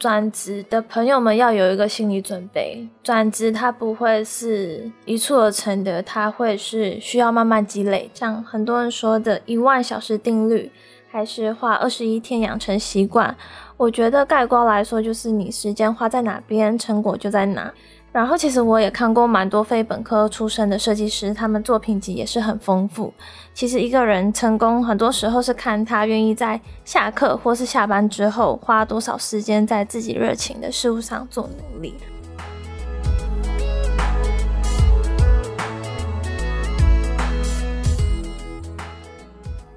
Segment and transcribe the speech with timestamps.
[0.00, 8.10] 转职的朋友们要有一个心理准备，转职它不会是一蹴而成的，它会是需要慢慢积累。
[8.14, 10.72] 像很多人说的一万小时定律，
[11.10, 13.36] 还是花二十一天养成习惯，
[13.76, 17.70] 我觉得概括来说就是你时间花在哪边，成果就在哪。
[18.12, 23.14] 然后其实我也看过蛮多非本科出身的设计师，他们作品集也是很丰富。
[23.54, 31.94] 其实一个人成功，很多时候是看他愿意在下课或是下班之后，花多少时间在自己热情的事物上做努力。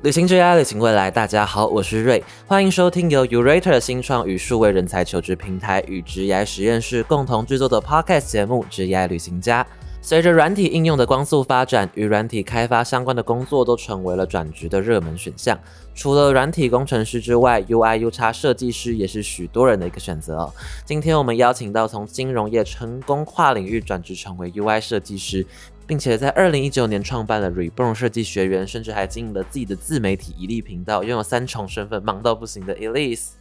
[0.03, 1.09] 旅行之爱，旅行未来。
[1.09, 9.63] 大家好，我是瑞，欢迎收听由 Urater 的新创与数位人才求职平台与职涯实验室共同制作的 Podcast 节目《职业旅行家》。
[10.01, 15.57] 随着软体应用的光速发展，与软体开发相关的工作都成为了转职的热门选项。
[15.95, 20.51] 除了软体工程师之外，UI、UX 设计师也是许多人的一个选择。
[20.83, 25.47] 今天我们邀请到从金融业成功跨领域转职成为 UI 设计师。
[25.85, 33.31] 并且在二零一九年创办了 Reborn 设计学院，甚至还经营了自己的自媒体一利频道，拥有三重身份，忙到不行的 Elise。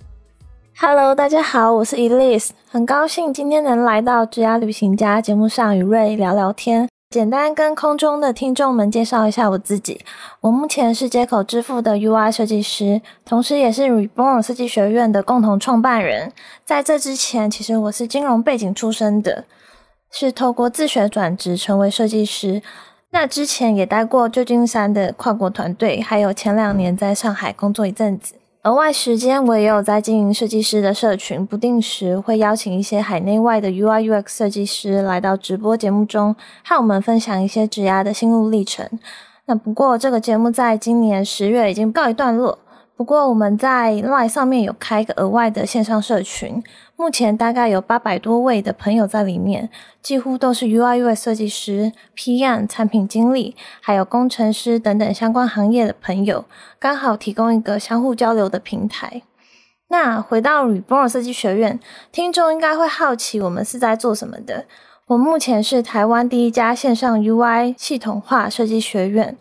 [0.78, 6.88] Hello，大家好，我是 Elise，很高兴今天能来到职涯旅行家节目上与瑞聊聊天。
[7.10, 10.00] 简单跟空中的听众们介绍一下我自己，
[10.40, 16.32] 我目前是接口支付的 UI 设计师，同时也是 Reborn 设计学院的共同创办人。
[16.64, 19.44] 在这之前，其实我是金融背景出身的。
[20.12, 22.62] 是透过自学转职成为设计师，
[23.10, 28.34] 那之前也待过旧金山的跨国团队，还有前两年在上海工作一阵子。
[28.64, 38.88] 额外时间我也有在经营设计师的社群，不定时会邀请一些海内外的 UI UX 设计师来到直播节目中，和我们分享一些职涯的心路历程。
[39.46, 42.58] 那不过这个节目在今年十月已经告一段落。
[42.94, 46.62] 不过我们在 Line 上面有开一个额外的线上社群，
[46.94, 56.44] 目前大概有八百多位的朋友在里面，几乎都是 UI UX 设计师、PM、产品经理，还有工程师等等相关行业的朋友，
[56.78, 59.22] 刚好提供一个相互交流的平台。
[59.88, 61.80] 那回到 Reborn 设计学院，
[62.12, 64.66] 听众应该会好奇我们是在做什么的。
[65.08, 69.36] 我目前是台湾第一家线上 UI 系统化设计学院。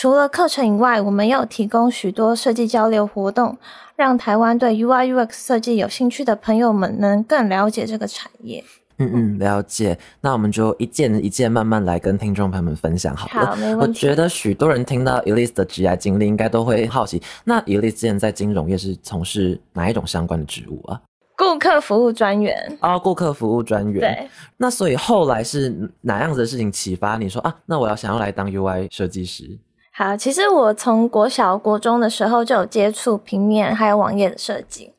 [0.00, 3.58] 除了课程以外，我们有提供许多设计交流活动，
[3.96, 8.62] 让台湾对 UI UX 设计有兴趣的朋友们能更了解这个产业。
[8.98, 9.98] 嗯嗯，了解。
[10.20, 13.56] 那我们就一件一件慢慢来跟听众朋友们分享好了。
[13.56, 13.78] 好。
[13.80, 21.02] 我觉得许多人听到 Elise 的职业经历，应该都会好奇，那 Elise 之前在金融业是从事哪一种相关的职务啊？
[21.36, 22.78] 顾客服务专员。
[22.82, 23.98] 哦，顾客服务专员。
[24.00, 24.28] 对。
[24.58, 27.56] 那所以后来是哪样子的事情启发你说啊？
[27.66, 29.58] 那我要想要来当 UI 设计师？
[29.98, 34.92] 好，其实我从国小、国中的时候就有接触平面还有网页的设计，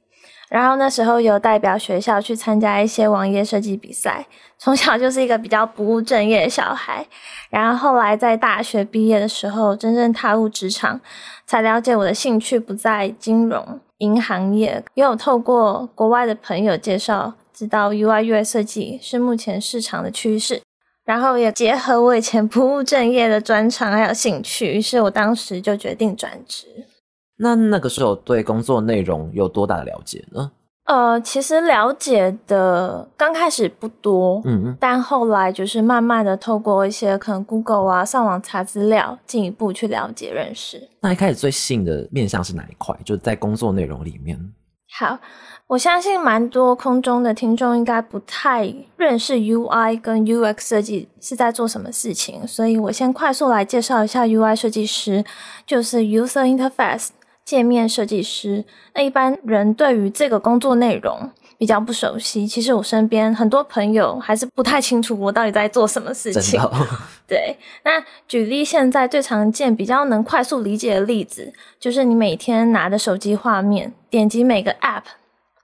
[0.49, 4.27] 然后那时候有代表学校去参加一些网页设计比赛。
[4.57, 7.07] 从小就是一个比较不务正业的小孩，
[7.49, 10.99] 然后后来在大学毕业的时候，真正踏入职场，
[11.45, 20.61] 才了解我的兴趣不在金融、银行业，也有透过国外的朋友介绍，知道 UI/UI 设计是目前市场的趋势。
[21.09, 26.67] 然后也结合我以前不务正业的专长还有兴趣，于是我当时就决定转职。
[27.37, 30.51] 那那个时候对工作内容有多大的了解呢？
[30.85, 40.87] 呃，其实了解的刚开始不多，嗯嗯，但后来就是慢慢的透过一些可能 Google 啊上网查资料，进一步去了解认识。
[41.01, 42.95] 那一开始最吸引的面向是哪一块？
[43.03, 44.37] 就是在工作内容里面。
[44.99, 45.17] 好。
[45.69, 55.23] 我相信蛮多空中的听众应该不太认识 UI 跟 UX 设计是在做什么事情，所以我先快速来介绍一下 UI 设计师，
[55.67, 57.09] 就是 User Interface
[57.45, 58.65] 界面设计师。
[58.95, 66.59] 那一般人对于这个工作内容比较不熟悉，其实我身边很多朋友还是不太清楚我到底在做什么事情。
[67.27, 75.03] 对，那举例现在最常见、比较能快速理解的例子，就是你每天拿着手机画面，点击每个 App。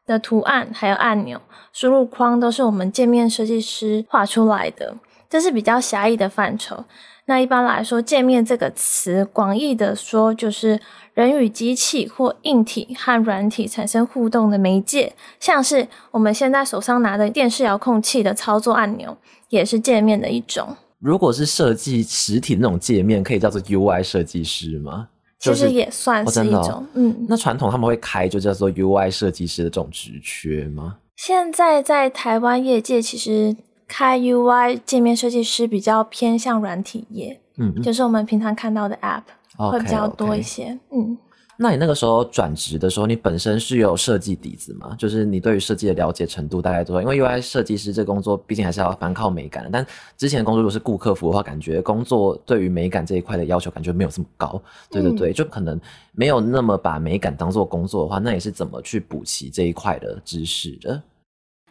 [0.05, 1.41] 的图案还有按钮
[1.73, 4.95] 输入框都是我们界面设计师画出来的，
[5.29, 6.85] 这是比较狭义的范畴。
[7.27, 10.79] 那一般来说，界面这个词广义的说，就是
[11.15, 19.17] 人与机器或硬体和软体产生互动的媒介，像是我们现在手上拿的电视遥控器的操作按钮，
[19.49, 20.77] 也是界面的一种。
[20.99, 25.07] 如果是设计实体那种界面，可以叫做 UI 设计师吗？
[25.39, 27.25] 其实也算是一种，嗯。
[27.29, 30.97] 那传统他们会开就叫做 UI 设计师的这种职缺吗？
[31.15, 33.55] 现在在台湾业界，其实
[33.87, 39.23] 开 UI 界面设计师比较偏向软体业，嗯，就是我们平常看到的 App
[39.71, 41.17] 会比较多一些，嗯。
[41.57, 44.95] 那你那个时候转职的时候，你本身是有设计底子吗？
[44.97, 47.01] 就是你对于设计的了解程度大概多少？
[47.01, 49.85] 因为 UI 设计师这工作毕竟还是要蛮靠美感的，但
[50.17, 54.61] 之前的工作如果是顾客服的话，感觉工作对于美感这一块的要求感觉没有这么高。
[54.89, 55.79] 对对对，就可能
[56.11, 61.01] 没有那么把美感当做工作的话，那你是怎么去补齐这一块的知识的？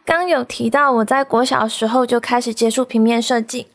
[0.03, 3.67] 刚有提到我在国小时候就开始接触平面设计，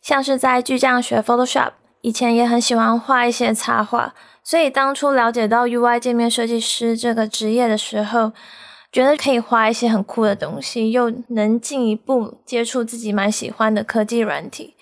[0.00, 4.14] 像是在巨匠学 Photoshop，以前也很喜欢画一些插画。
[4.48, 8.32] 所以当初了解到 UI 界面设计师这个职业的时候，
[8.90, 14.74] 觉得可以画一些很酷的东西，又能进一步接触自己蛮喜欢的科技软体。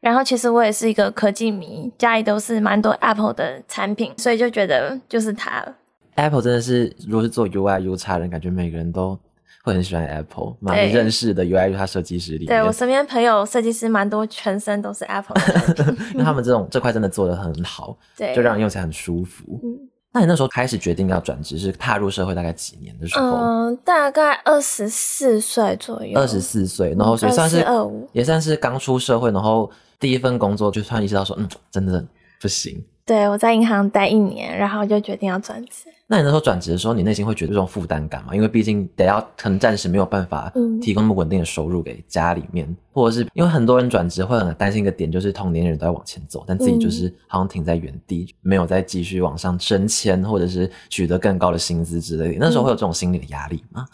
[0.00, 5.76] 然后其实我也是一个科技迷，家里都是蛮多 Apple 的产品，所以就觉得就是它了。
[6.16, 9.16] Apple 真的是，如果是做 UI、U 差人，感觉每个人都。
[9.62, 12.46] 会很喜欢 Apple，蛮认识的 UI 它设计师里。
[12.46, 15.36] 对我身边朋友设计师蛮多，全身都是 Apple，
[16.12, 19.60] 因为他们这种这块真的做的很好，对，就让人用起来很舒服。
[19.62, 23.36] 嗯，那你那时候开始决定要转职，是踏入社会大概几年的时候？
[23.36, 26.18] 嗯，大概二十四岁左右。
[26.18, 29.70] 二十四岁，然后所以算是二五，也算是刚出社会，然后
[30.00, 32.04] 第一份工作就突然意识到说，嗯，真的
[32.40, 32.84] 不行。
[33.04, 35.88] 对我在银行待一年，然后就决定要转职。
[36.06, 38.34] 那你那时候转职的时候，你内心会觉得这种负担感吗？
[38.34, 52.36] 因为毕竟得要可能暂时没有办法提供那么稳定的收入给家里面，或者是因为很多人转职会很担心一个点，就是同年人都在往前走，但自己就是好像停在原地，没有再继续往上升迁，或者是取得更高的薪资之类的。
[52.38, 53.86] 那时候会有这种心理的压力吗？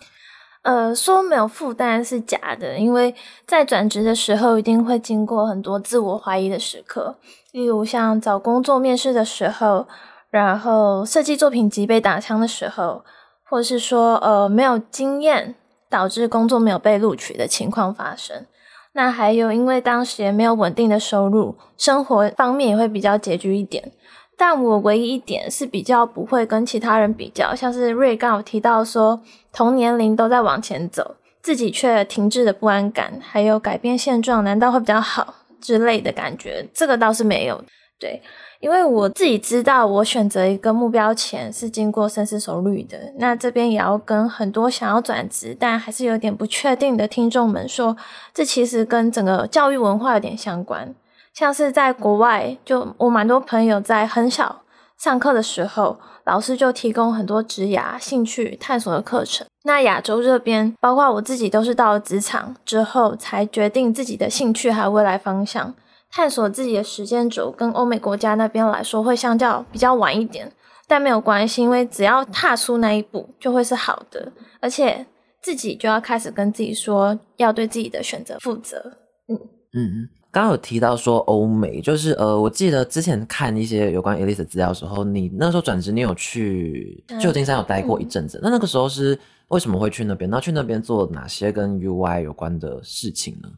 [0.69, 3.15] 呃，说没有负担是假的，因为
[3.47, 7.17] 在转职的时候一定会经过很多自我怀疑的时刻，
[7.53, 9.87] 例如像找工作面试的时候。
[10.31, 13.03] 然后设计作品集被打枪的时候，
[13.49, 15.55] 或是说呃没有经验
[15.89, 18.45] 导致工作没有被录取的情况发生。
[18.93, 23.91] 那还有因为当时也没有稳定的收入，生活方面也会比较拮据一点。
[24.39, 29.21] 但我唯一一点是比较不会跟其他人比较，像是瑞刚有提到说
[29.53, 37.63] 同年龄都在往前走，自己却停滞的不安感，还有改变现状难道会比较好之类的感觉，这个倒是没有。
[37.99, 38.23] 对。
[38.61, 42.99] 因为我自己知道，我选择一个目标前是经过深思熟虑的。
[43.19, 47.97] 那这边也要跟很多想要转职但还是有点不确定的听众们说，
[48.35, 50.93] 这其实跟整个教育文化有点相关。
[51.39, 54.63] 像是在国外，就我蛮多朋友在很小
[54.99, 59.47] 上课的时候，老师就提供很多职涯兴趣探索的课程。
[59.63, 65.73] 那亚洲这边，包括我自己，都是到了职场之后才决定自己的兴趣还有未来方向。
[66.11, 70.51] 探索自己的时间轴跟欧美国家那边来说会相较比较晚一点，
[70.89, 75.07] 但没有关系，因为只要踏出那一步就会是好的，而且
[75.41, 78.95] 自己就要开始跟自己说要对自己的选择负责。
[79.29, 79.39] 嗯
[79.75, 90.29] 嗯，刚刚有提到说欧美，就是呃，我记得之前看一些有关 Elise 的资料的时候，你那时候转职，你有去旧金山有待过一阵子，那那个时候是为什么会去那边？
[90.29, 93.49] 那去那边做哪些跟 UI 有关的事情呢？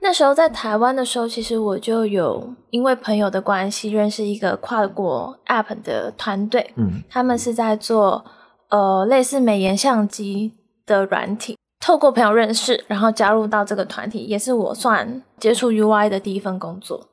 [0.00, 8.24] 那时候在台湾的时候，其实我就有因为朋友的关系认识一个跨国 App 的团队，嗯，他们是在做
[8.70, 10.54] 呃类似美颜相机
[10.84, 17.08] 的软体，透过朋友认识，然后加入到这个团体，也是我算接触 UI 的第一份工作。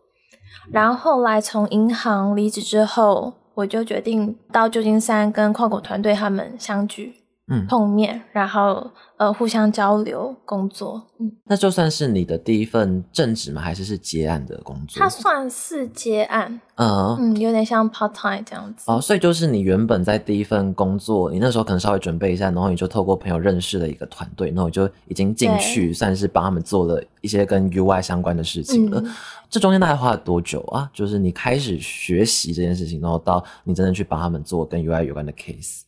[0.72, 7.19] 然后后来从银行离职之后，我就决定到旧金山跟跨国团队他们相聚。
[7.50, 11.02] 嗯，碰面，然后呃，互相交流工作。
[11.20, 13.62] 嗯，那就算是你的第一份正职吗？
[13.62, 15.02] 还是是接案的工作？
[15.02, 18.84] 它算是接案，嗯嗯，有点像 part time 这样子。
[18.88, 29.04] 哦，所以就是你原本在第一份工作，你那时候可能稍微准备一下，然后你就透过朋友认识了一个团队，然后你就已经进去，算是帮他们做了一些跟 UI 相关的事情了。
[29.50, 30.88] 这中间大概花了多久啊？
[30.94, 35.82] 就是你开始学习这件事情，然后到你真的去帮他们做跟 UI 有关的 case。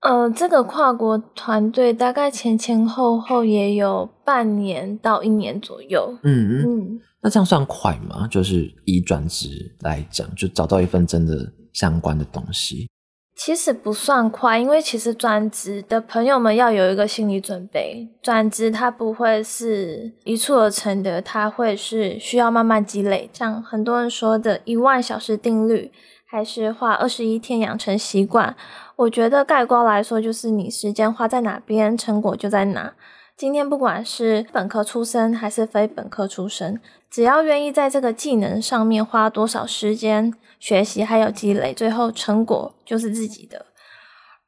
[0.00, 6.16] 呃，这个跨国团队大概前前后后也有半年到一年左右。
[6.22, 8.28] 嗯嗯，那这样算快吗？
[8.28, 12.88] 就是以转职来讲，就找到一份真的相关的东西。
[13.34, 23.30] 其实不算快，因为其实转职的朋友们要有一个心理准备，转职它不会是一蹴而成的，它会是需要慢慢积累。
[23.32, 25.92] 像很多人说的一万小时定律，
[26.30, 28.54] 还是花二十一天养成习惯。
[28.96, 32.92] 我觉得概括来说，就是你时间花在哪边，成果就在哪。
[33.34, 36.78] 今天不管是本科出身还是非本科出身，
[37.10, 43.64] 只要愿意在这个技能上面花多少时间学习还有积累，最后成果就是自己的。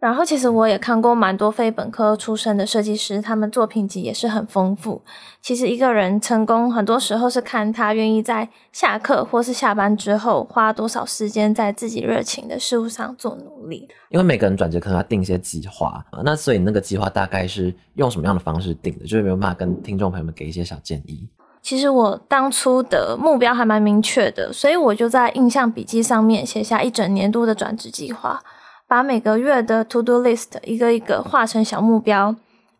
[0.00, 5.02] 然后，其实我也看过蛮多非本科出身的设计师，他们作品集也是很丰富。
[5.42, 13.86] 其实一个人成功，很多时候是看他愿意在下课或是下班之后，花多少时间在自己热情的事物上做努力。
[14.08, 19.04] 因为每个人转职可能要定一些计划，那所以那个计划大概是用什么样的方式定的？
[19.04, 21.28] 就是没有办法跟听众朋友们给一些小建议。
[21.60, 28.42] 其实我当初的目标还蛮明确的，所以我就在印象笔记上面写下一整年度的转职计划。
[28.90, 32.34] 把每个月的 to do list 一个一个画成小目标，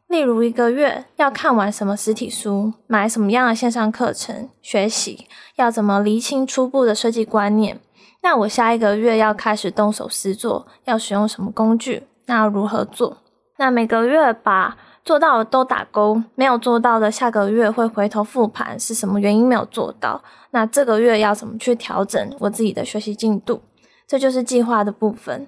[0.09, 7.79] 例如一个月要看完什么实体书，买什么样的线上课程学习，要怎么厘清初步的设计观念。
[8.25, 12.03] 那我下一个月要开始动手实做，要使用什么工具？
[12.27, 13.19] 那要如何做？
[13.59, 20.21] 那每个月把做到的都打勾，没有做到的下个月会回头复盘，是什么原因没有做到？
[20.51, 23.63] 那这个月要怎么去调整我自己的学习进度？
[24.09, 25.47] 这就是计划的部分。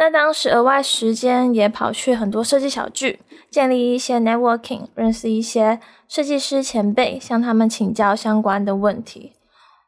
[0.00, 5.78] 那当时额外时间也跑去很多设计小聚，建立一些 networking，认识一些
[6.08, 9.34] 设计师前辈，向他们请教相关的问题。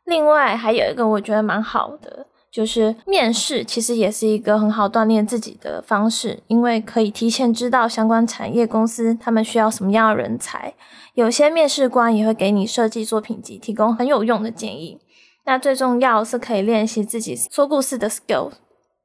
[0.05, 10.75] 另外还有一个我觉得蛮好的，就是面试，其实也是一个很好锻炼自己的方式，因为可以提前知道相关产业公司他们需要什么样的人才。
[11.15, 15.01] 有些面试官也会给你设计作品集，提供很有用的建议。
[15.47, 18.51] 那最重要是可以练习自己说故事的 skill。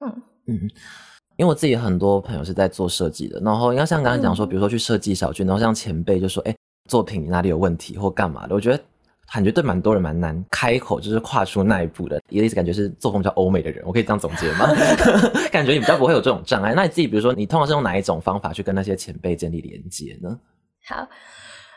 [0.02, 0.22] 嗯。
[0.48, 0.54] 嗯，
[1.36, 6.56] 因为我自己很多朋友是在做设计的，然后要像刚才讲说，比如说去设计小区，然后像前辈就说，哎，
[6.90, 8.82] 作品哪里有问题或干嘛的，我觉得
[9.32, 12.22] 感觉对蛮多人蛮难开口，就是跨出那一步的。
[12.30, 14.68] 也意思感觉是作风比较欧美的人，我可以这样总结吗？
[15.52, 16.74] 感觉你比较不会有这种障碍。
[16.74, 20.40] 那你自己比如说，你通常是用哪一种方法去跟那些前辈建立连接呢？
[20.88, 21.08] 好，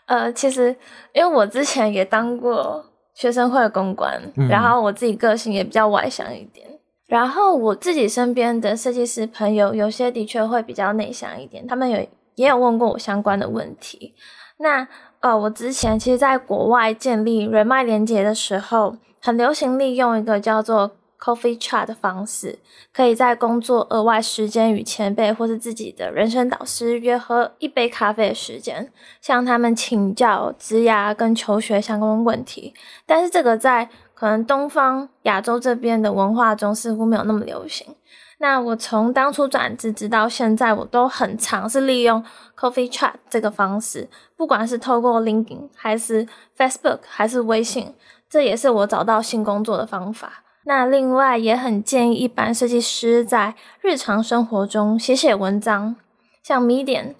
[0.07, 0.69] 呃，其实
[1.12, 2.85] 因为我之前也当过
[3.15, 6.69] 学生会的公关，然后我自己个性也比较外向一点。
[7.11, 14.14] 然后我自己身边的设计师朋友，有些的确会比较内向一点，他们有也有问过我相关的问题。
[14.59, 14.87] 那
[15.19, 20.93] 呃，我之前其实在国外建立人脉连接的时候，很流行利用一个叫做。
[21.23, 22.59] Coffee chat 的方式，
[22.95, 28.90] 可以在工作额外时间与前辈或是自己的人生导师约喝一杯咖啡的时间，
[29.21, 32.73] 向他们请教职涯跟求学相关问题。
[33.05, 33.90] 但是这个在
[34.21, 37.97] 可能东方亚洲这边的文化中似乎没有那么流行。
[38.37, 42.23] 那我从当初转职直到现在，我都很尝试利用
[42.55, 47.95] Coffee chat 这个方式，不管是透过 LinkedIn 还是 Facebook 还是微信，
[48.29, 50.45] 这也是我找到新工作的方法。
[50.67, 55.97] 那另外也很建议一般设计师在日常生活中写写文章，
[56.43, 57.15] 像 Medium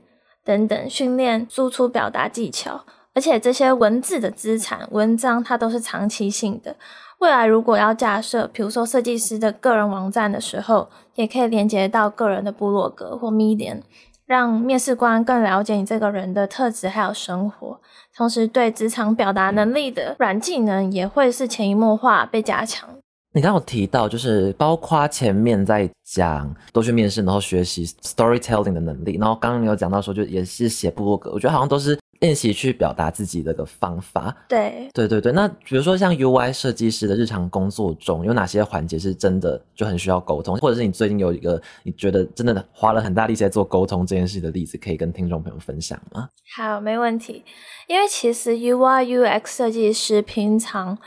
[0.45, 6.77] 等等训练输出表达技巧，而且这些文字的资产文章它都是长期性的。
[7.19, 13.81] 未来如果要架设，比如说设计师的个人网站的时候，也可以连接到个人的部落格或 Medium，
[14.25, 17.79] 让面试官更了解你这个人的特质还有生活，
[18.17, 22.89] 同时对职场表达能力的软技能也会是潜移默化被加强。
[23.33, 34.35] 你刚刚有提到，就是包括前面在讲都去面试，然后学习 storytelling 的能力，然后刚刚你有讲到说，就也是写部落格，我觉得好像都是练习去表达自己的个方法。
[34.49, 35.33] 对，对对对。
[35.33, 46.29] 那比如说像 UI 设计师的日常工作中，有哪些环节是真的就很需要沟通，或者是你最近有一个你觉得真的花了很大力气在做沟通这件事的例子，可以跟听众朋友分享吗？
[46.57, 47.45] 好，没问题。
[47.89, 50.99] 因为其实 UI UX 设计师平常。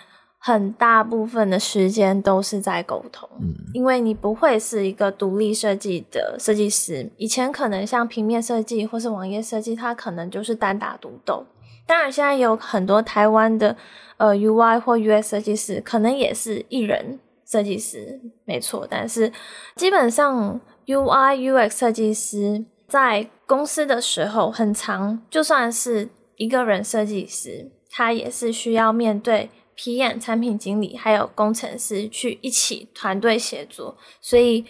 [0.46, 7.10] 很大部分的时间都是在沟通，嗯，因为你不会是一个独立设计的设计师。
[7.16, 11.46] 以前可能像平面设计或是网页设计，它可能就是单打独斗。
[11.88, 13.78] 当然，现在有很多台湾的
[14.18, 18.86] 呃 UI 或 UX 设计师，可能也是一人设计师，没错。
[18.90, 19.32] 但是
[19.78, 29.50] 基本上 UI UX 设计师在公司的时候很长，就算是一个人设计师，他也是需要面对。
[29.78, 34.66] PM 产品经理还有工程师去一起团队协作，所以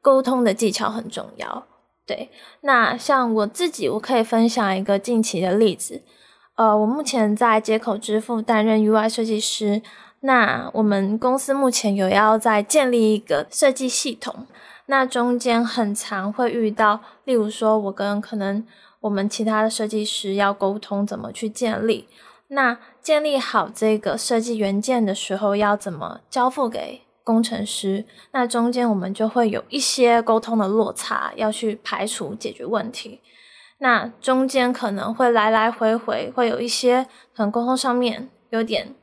[0.00, 1.66] 沟通的技巧很重要。
[2.06, 6.02] 对，那像我自己，我可以分享一个近期的例子。
[6.54, 9.82] 呃，我目前在接口支付担任 UI 设计师。
[10.20, 14.46] 那我们公司目前有要在建立一个设计系统，
[14.86, 18.66] 那中间很常会遇到，例如说我跟可能
[19.00, 22.08] 我们其他的设计师要沟通怎么去建立。
[22.48, 28.04] 那建立好这个设计元件的时候，要怎么交付给工程师？
[28.30, 33.20] 那中间我们就会有一些沟通的落差，要去排除解决问题。
[33.78, 38.94] 那中间可能会来来回回，会有一些可能沟通上面有点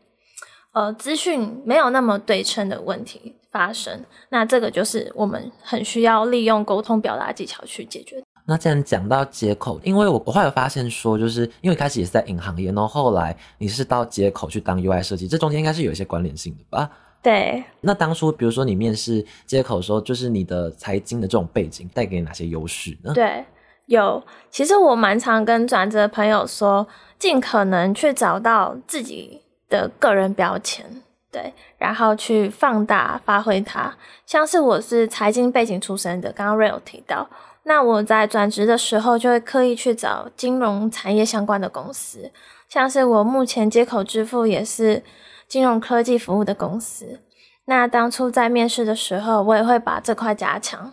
[0.72, 4.06] 呃资讯没有那么对称的问题发生。
[4.30, 8.23] 那这个就是我们很需要利用沟通表达技巧去解决。
[8.46, 16.90] 那既然讲到接口，因为我我后来发现说，就是因为开始也是在银行业，然后后来你是到接口去当 UI 设计，这中间应该是有一些关联性的吧？
[17.22, 17.64] 对。
[17.80, 23.14] 那当初比如说你面试接口的时候，就是你的财经的这种背景带给你哪些优势呢？
[23.14, 23.46] 对，
[23.86, 24.22] 有。
[24.50, 26.86] 其实我蛮常跟转职的朋友说，
[27.18, 30.86] 尽可能去找到自己的个人标签，
[31.32, 33.96] 对，然后去放大发挥它。
[34.26, 37.30] 像是我是财经背景出身的，刚刚 Ray 提到。
[37.66, 42.32] 那我在转职的时候，就会刻意去找金融产业相关的公司，
[42.68, 45.02] 像是我目前接口支付也是
[45.48, 47.22] 金融科技服务的公司。
[47.66, 50.92] 那当初在面试的时候，我也会把这块加强，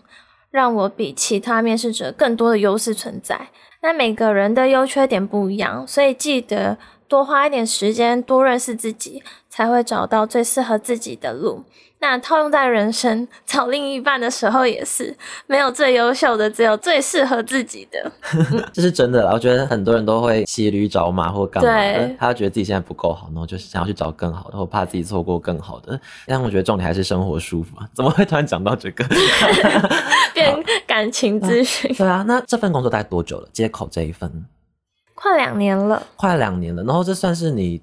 [0.50, 3.48] 让我比其他面试者更多的优势存在。
[3.82, 11.64] 那每个人的优缺点不一样，所以记得多花一点时间，多认识自己，才会找到最适合自己的路。
[12.02, 15.14] 那套用在人生找另一半的时候也是，
[15.46, 18.10] 没有最优秀的，只有最适合自己的。
[18.72, 26.00] 这是真的啦，我觉得很多人都会骑驴找马或干嘛的，他觉得自己现在不够好，然后就是想要去找更好的，或怕自己错过更好的。
[26.26, 27.86] 但我觉得重点还是生活舒服啊！
[27.94, 29.04] 怎么会突然讲到这个？
[30.32, 31.94] 变感情咨询？
[31.94, 33.48] 对啊，那这份工作大概多久了？
[33.52, 34.46] 接口这一份，
[35.14, 36.82] 快两年了，快两年了。
[36.84, 37.82] 然后这算是你。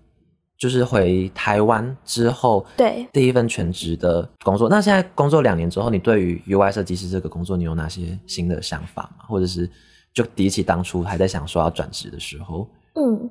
[0.57, 4.67] 就是回台湾之后，对第一份全职的工作。
[4.67, 9.25] 那现在工作两年之后，你对于 UI 设计师这个工作，你有哪些新的想法吗？
[9.27, 9.69] 或者是
[10.13, 12.67] 就比起当初还在想说要转职的时候？
[12.95, 13.29] 嗯，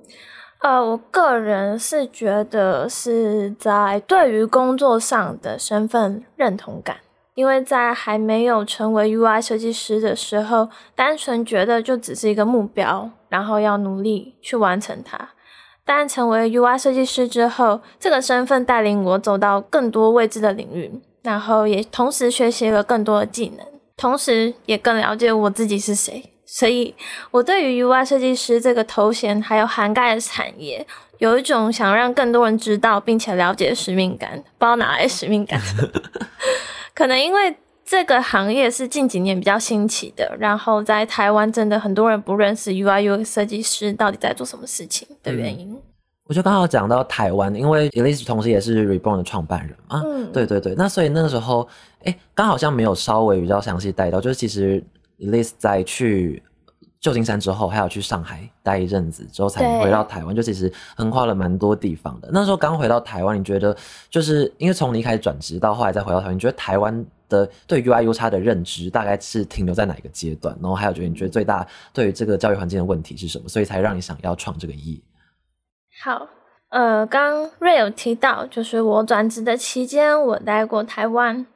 [0.63, 6.99] 呃，我个人是觉得是在对于工作上的身份认同感，
[7.35, 15.31] 因为在还没有成为 UI 设计师的时候，单纯觉得就只是一个目标，然后要努力去完成它。
[15.87, 20.91] 但成为 UI 设计师之后，这个身份带领我走到更多未知的领域，
[21.23, 23.65] 然后也同时学习了更多的技能，
[23.97, 26.33] 同时也更了解我自己是谁。
[26.45, 26.95] 所以，
[27.31, 30.85] 我对于 UI 设计师这个头衔还有涵盖的产业，
[31.19, 34.33] 有一种想让更多人知道并且了解的使命感。
[34.59, 35.61] 不知道哪来使命感？
[36.93, 37.57] 可能因为。
[37.87, 45.81] 这个行业是近几年比较兴起的，然后在台湾真的很多人不认识 UI UX 设计师到底在做什么事情的原因。
[46.25, 51.69] 我就刚好讲到台湾，因为 Elise 同时也是 Reborn 的创办人嘛，嗯，对对对，那所以那个时候，
[52.03, 54.83] 哎，刚好像没有稍微比较详细带到，就是其实
[55.21, 56.43] Elise 在去。
[56.99, 62.29] 旧金山之后，还要去上海待一阵子，之后才回到台湾，就其实横跨了蛮多地方的。
[62.33, 63.77] 那时候刚回到台湾，你觉得
[64.11, 70.57] 就是因为从你一开始转职到后来再回到台湾，你觉得台湾的对 UI U 差的认知大概是停留在哪一个阶段？
[70.61, 73.49] 然后还有觉得你觉得最大对于这个教育环境的问题是什么？
[73.49, 75.01] 所以才让你想要创这个业？
[76.03, 76.29] 好，
[76.69, 81.47] 呃，刚瑞有提到，就是我转职的期间，我待过台湾。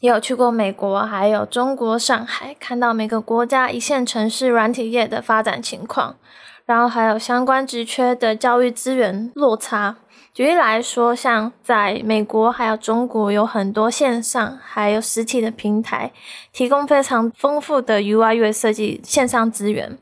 [0.00, 6.16] 也有去过美国，还有中国上海，看到每个国家一线城市软体业的发展情况，
[6.64, 9.98] 然后还有相关职缺的教育资源落差。
[10.32, 16.12] 举例来说，像在美国还有中国，有很多线上还有实体的平台，
[16.52, 19.98] 提供非常丰富的 UI UX 设计线上资源，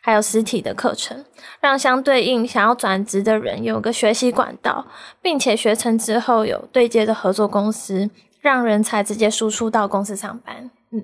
[0.00, 1.24] 还有实体的课程，
[1.60, 4.86] 让相对应想要转职的人有个学习管道，
[5.20, 8.10] 并且学成之后有对接的合作公司。
[8.42, 11.02] 让人才直接输出到公司上班，嗯，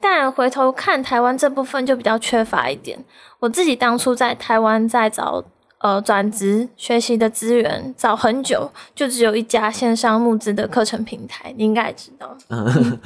[0.00, 3.04] 但回头看台湾这部分就比较缺乏一点。
[3.40, 5.44] 我自己当初在台湾在找
[5.78, 12.36] 呃转职学习的资源，找很久，就只有一家线上募资的课程平台，你应该也知道，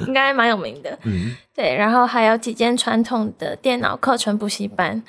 [0.07, 1.75] 应该蛮有名的， 嗯，对。
[1.75, 5.03] 然后还有几间传统的电脑课程补习班，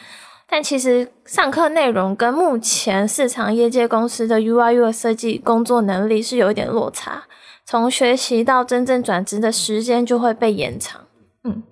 [0.48, 7.24] 但其实上课内容跟目前市场业界公司的 UI UX 设计工作能力是有一点落差。
[7.66, 11.00] 从学习到真正转职的时间就会被延长。
[11.44, 11.62] 嗯，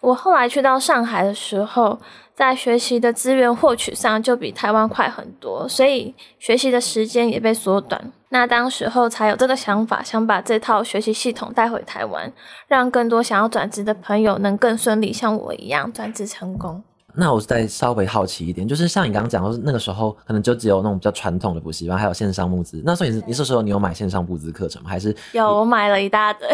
[0.00, 2.00] 我后来去到上海的时候，
[2.36, 8.12] 在学习的资源获取上就比台湾快很多，所以学习的时间也被缩短。
[8.30, 12.32] 那当时候才有这个想法，想把这套学习系统带回台湾，
[12.66, 16.82] 让更多想要转职的朋友能更顺利像我一样转职成功。
[17.16, 22.82] 那我再稍微好奇一点，就是像你刚刚讲，说那个时候可能就只有那种比较传统的补习班，还有线上募资。
[22.84, 24.90] 那所以你你这时候你有买线上募资课程吗？
[24.90, 25.46] 还是有？
[25.60, 26.48] 我买了一大堆。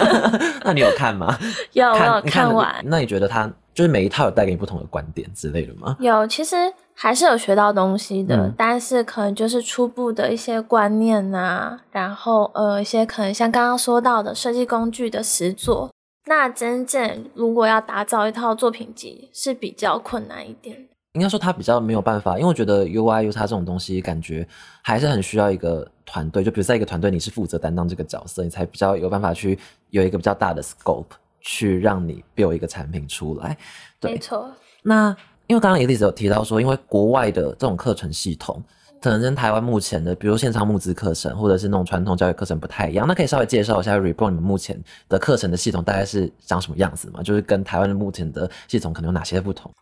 [0.64, 1.38] 那你有看吗？
[1.74, 2.74] 有，我有看完。
[2.84, 5.96] 那你觉得它就是每一套有带给你不同的观点之类的吗？
[6.00, 6.56] 有，其实
[6.94, 15.88] 还是有学到东西的，但是可能就是初步的一些观念啊，然后呃一些可能像刚刚说到的设计工具的实作。
[16.26, 20.76] 那真正如果要打造一套作品集是比较困难一点。
[21.12, 24.44] 应该说他比较没有办法，因为我觉得 UI、U 叉这种东西，感觉
[24.82, 26.42] 还是很需要一个团队。
[26.42, 29.56] 就比如在一个团队，你是负责担当这个角色，你才比较有办法去
[29.90, 31.04] 有一个比较大的 scope
[31.40, 33.56] 去让你 build 一个产品出来。
[34.02, 34.52] 没错。
[34.82, 38.62] 那因为刚刚 Elise 有提到说，因为国外的这种课程系统。
[39.00, 43.06] 可能跟台湾目前的，比如线上募资课程，或者是那种传统教育课程不太一样。
[43.06, 44.76] 那可以稍微介绍一下 Reborn 你们目前
[45.08, 47.22] 的课程的系统大概是长什么样子吗？
[47.22, 49.72] 就是跟台湾的目前的系统可能有哪些不同？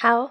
[0.00, 0.28] 好，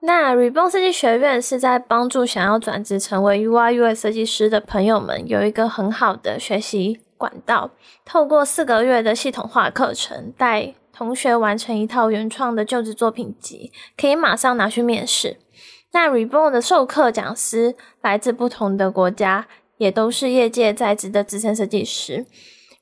[0.00, 7.70] 那 Reborn 设计学院是在帮助想要转职成为 UI UX 设计师的朋友们有一个很好的学习管道，
[8.06, 15.36] 透过四个月的系统化课程，带同学完成一套原创的就职作品集，可以马上拿去面试。
[15.92, 19.46] 那 Reborn 的授课讲师来自不同的国家，
[19.78, 22.26] 也都是业界在职的资深设计师。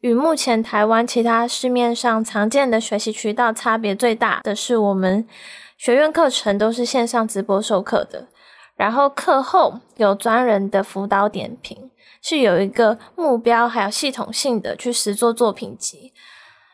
[0.00, 5.26] 与目前台湾其他市面上常见的学习渠道差别最大的是，我们
[5.78, 8.28] 学院课程都是线上直播授课的，
[8.76, 11.90] 然后课后有专人的辅导点评，
[12.28, 16.12] 是有一个目标，还有系统性的去实做作品集。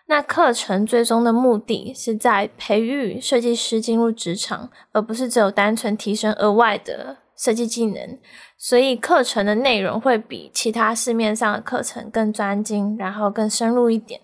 [0.06, 8.18] 那课程最终的目的是在培育设计师进入职场，而不是只有单纯提升额外的设计技能。
[8.56, 14.22] 所以课程的内容会比其他市面上的课程更专精，然后更深入一点。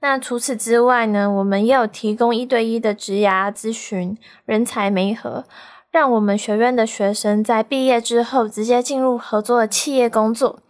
[0.00, 5.44] 那除此之外呢，我们也有提供一对一的职涯咨询、人才媒合，
[5.90, 10.60] 让我们学院的学生在毕业之后直接进入合作的企业工作，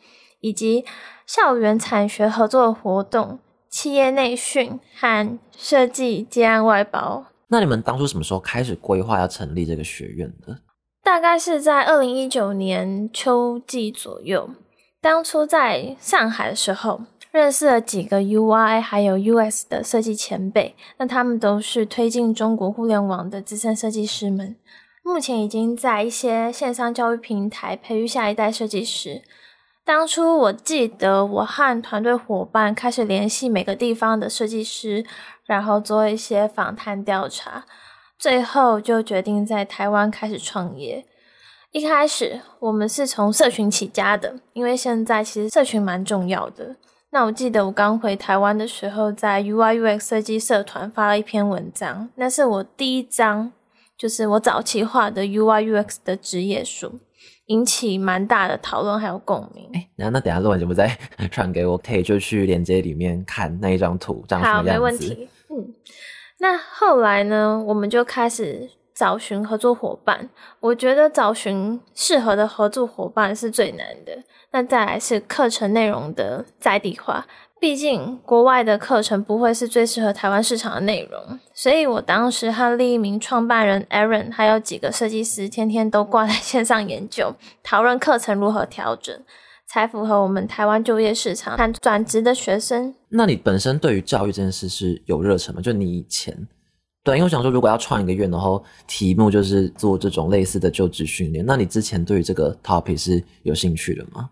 [0.41, 0.85] 以及
[1.27, 3.39] 校园产学合作活动。
[3.71, 7.27] 企业内训和设计接案外包。
[7.49, 10.57] 那你们当初什么时候开始规划要成立这个学院的？
[11.03, 14.49] 大概是在二零一九年秋季左右。
[15.03, 24.57] 当初在上海的时候，认识了几个 UI 还有 US 的设计前辈，那他们都是推进中国互联网的资深设计师们，
[25.09, 29.23] 目前已经在一些线上教育平台培育下一代设计师。
[29.83, 35.07] 当初我记得，我和团队伙伴开始联系每个地方的设计师，
[35.47, 37.65] 然后做一些访谈调查，
[38.19, 41.07] 最后就决定在台湾开始创业。
[41.73, 46.77] 一开始我们是从社群起家的，因为现在其实社群蛮重要的。
[47.09, 53.51] 那我记得我刚回台湾的时候，在 UI UX 设计社团发了一篇文章，那是我第一张，
[53.99, 57.01] 就是我早期画的 UI UX 的职业书。
[57.47, 59.71] 引起蛮大的讨论还有共鸣。
[59.73, 60.87] 哎，然后那等下录完节目再
[61.33, 65.27] 传给我，可以就去链接里面看那一张图，这样好，没问题。
[65.49, 65.73] 嗯，
[66.41, 70.29] 那后来呢，我们就开始找寻合作伙伴。
[70.61, 74.23] 我觉得找寻适合的合作伙伴是最难的。
[74.51, 77.27] 那再来是课程内容的在地化。
[77.61, 89.21] 毕竟国外的课程不会是最适合台湾市场的内容，所以我当时和另一名创办人 Aaron 还有几个设计师，天天都挂在线上研究，讨论课程如何调整，
[89.69, 92.95] 才符合我们台湾就业市场和转职的学生。
[93.09, 95.61] 那你本身对于教育这件事是有热忱吗？
[95.61, 96.33] 就你以前，
[97.03, 104.31] 对，因为我想说，如果要创一个院，然后题目就是做这种类似的就职训练，那你之前对于这个 topic 是有兴趣的吗？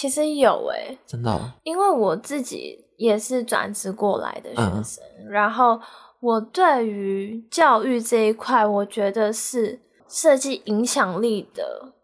[0.00, 5.80] 其实有诶，真的，因为我自己也是转职过来的学生，然后
[6.20, 11.94] 我对于教育这一块，我觉得是设计影响力的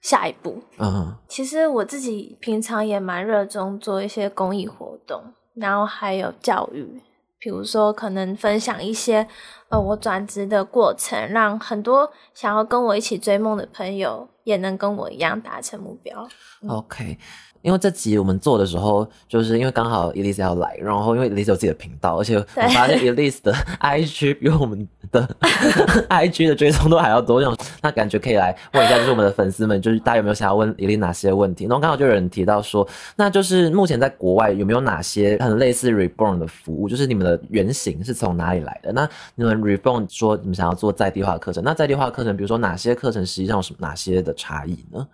[0.00, 0.62] 下一步。
[0.78, 5.22] 嗯，其实我自己平常也蛮热衷做一些公益活动，
[5.54, 7.02] 然后还有教育，
[7.44, 9.28] 比如说可能分享一些
[9.68, 14.30] 呃我转职的过程，让很多想要跟我一起追梦的朋友。
[14.44, 16.28] 也能跟我一样达成目标。
[16.68, 17.18] OK，
[17.64, 25.26] 因为这集我们做的时候，就是因为刚好 Elise 要来，然后因为 Elise 有自己的频道，而且我发现 Elise 的 IG 比我们的
[26.10, 31.64] IG 的追踪都还要多，种那感觉可以来问一下，就是我们的粉丝们，就是大家有没有想要问 Elise 哪些问题？
[31.64, 36.86] 然后刚好就有人提到说，那就是目前在国外有没有哪些很类似 Reborn 的服务？
[36.86, 38.92] 就是你们的原型是从哪里来的？
[38.92, 44.34] 那你们 Reborn 说你们想要做在地化课程，那在地化课程，比如说哪些课程实际上有什么哪些的？
[44.34, 45.06] 差异呢？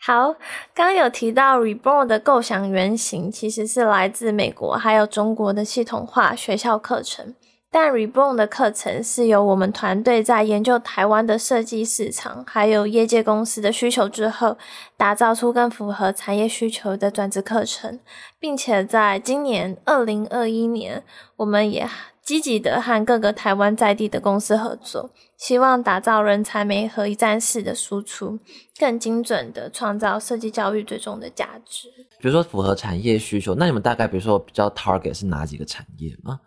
[0.00, 0.36] 好，
[0.74, 7.34] 刚有提到 Reborn 的构想原型其实是来自美国还有中国的系统化学校课程，
[7.70, 14.56] 但 Reborn 的课程是由我们团队在研究台湾的设计市场还有业界公司的需求之后，
[14.96, 17.98] 打造出更符合产业需求的转职课程，
[18.38, 21.02] 并且在今年二零二一年，
[21.36, 21.88] 我们也。
[22.28, 28.38] 积极的和各个台湾在地的公司合作，希望打造人才媒和一站式的输出，
[28.78, 31.88] 更精准的创造设计教育最终的价值。
[32.18, 36.40] 比如说符合产业需求，那你们大概比如说比较 target 是哪几个产业吗？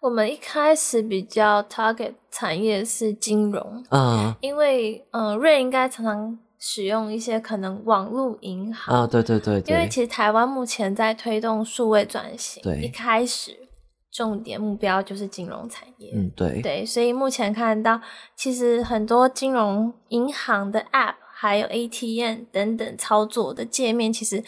[0.00, 13.56] 我们一开始比较 target 产业是金融，嗯因为嗯、呃瑞应该常常使用一些可能网络银行，啊，对对对对，因为其实台湾目前在推动数位转型，对一开始
[14.18, 18.00] 重点目标就是金融产业，嗯对，对，所以目前看到
[18.34, 24.42] 其实很多金融银行的 App 还有 ATM 等等操作的界面，其实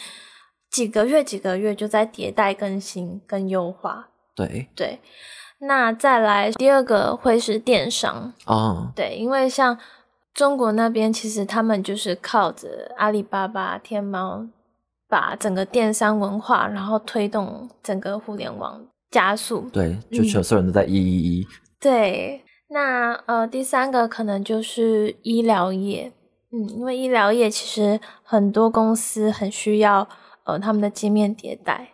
[0.69, 4.09] 几个月几个月就在迭代更新跟优化。
[4.35, 4.67] 对。
[4.75, 4.99] 对，
[5.59, 9.79] 那再来第二个会是电商，哦，对，因为像
[10.33, 14.45] 中国那边，其实他们就是靠着阿里巴巴、天猫，
[15.07, 19.69] 把整个电商文化，然后推动整个互联网加速。
[19.71, 21.47] 对，就全所有人都在一一一，
[21.79, 26.11] 对，那呃，第三个可能就是医疗业，
[26.51, 30.07] 嗯，因为医疗业其实很多公司很需要
[30.45, 31.89] 呃他们的界面迭代，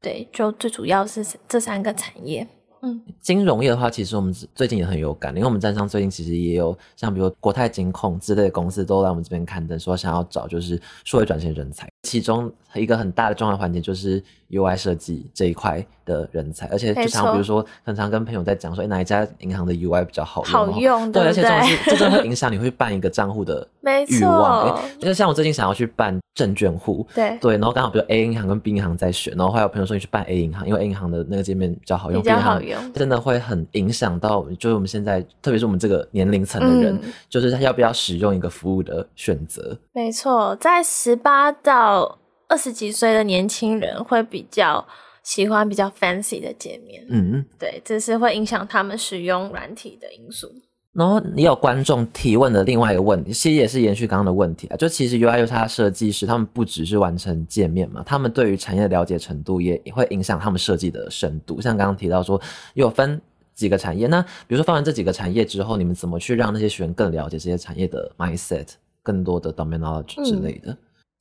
[0.00, 2.46] 对，就最主要是这三个产业。
[2.80, 21.76] 嗯，金融业的话，其实我们最近也很有感，因为我们站上最近其实也有像比如国泰金控之类的公司都来我们这边刊登，说想要找就是数位转型人才，其中一个很大的重要环节就是 UI 设计这一块的人才，而且就没错常比如说，很常跟朋友在讲说，哎，哪一家银行的 UI 比较好用哦，好用，对，而且重点对？
[21.76, 24.76] 是这真的会影响你会去办一个账户的 没欲望，错。
[24.76, 39.76] 哎，就像我最近想要去办证券户，对，对，然后刚好比如 A 银行跟 B 银行在选，然后后来有朋友说你去办 A 银行，因为 A 银行的那个界面比较好用，比较 B 银行好用真的会很影响到，就是我们现在，特别是我们这个年龄层的人，嗯就是他要不要使用一个服务的选择。
[39.92, 44.86] 没错，在十八到二十几岁的年轻人会比较
[45.22, 50.50] 喜欢比较 fancy 的界面，嗯，对，这是会影响他们使用软体的因素。
[50.94, 61.60] 然后也有观众提问的另外一个问题，其实也是延续刚刚的问题啊，就其实 UI UX 设计师他们不只是完成界面嘛，他们对于产业的了解程度也也会影响他们设计的深度。
[61.60, 62.40] 像刚刚提到说，
[62.74, 63.20] 有分
[63.54, 68.66] 几个产业，那比如说放完这几个产业之后，你们怎么去让那些学员更了解这些产业的 mindset，
[69.02, 70.76] 更多的 domain knowledge 之类的？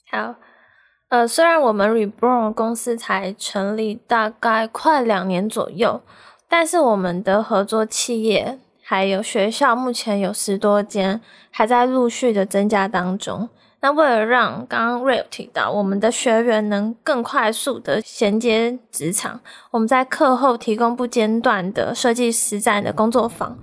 [0.09, 0.33] 好，
[1.09, 6.01] 呃，虽然我们 Reborn 公司才成立大概快两年左右，
[6.49, 13.47] 但是我们的合作企业还有学校目前有十多间，还在陆续的增加当中。
[13.79, 19.39] 那为了让刚刚 Ray 提到，我们的学员能更快速的衔接职场，
[19.71, 23.57] 我们在课后提供不间断的设计实战的工作坊，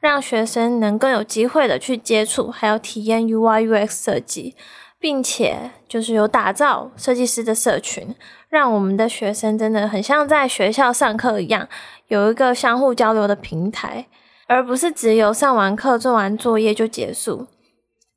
[0.00, 4.56] 让学生能更有机会的去接触，还有体验 UI UX 设计。
[5.00, 8.14] 并且就是有打造设计师的社群，
[8.48, 11.68] 让我们的学生真的很像在学校上课一样，
[12.08, 14.06] 有一个相互交流的平台，
[14.48, 17.46] 而不是只有上完课做完作业就结束，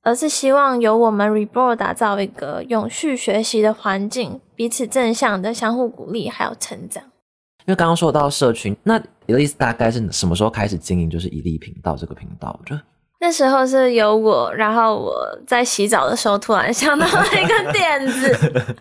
[0.01, 7.03] 而是希望由我们 Reboard 打造一个永续学习的环境，彼此正向的相互鼓励还有成长。
[7.65, 12.81] 因为刚刚说到社群，那 Elise 大概是什么时候开始经营就是一粒频道这个频道的？
[13.21, 18.75] 那时候是有我，然后我在洗澡的时候突然想到了一个 点子，